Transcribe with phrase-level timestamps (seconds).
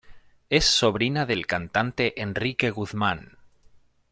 [0.49, 3.37] Es sobrina del cantante Enrique Guzmán.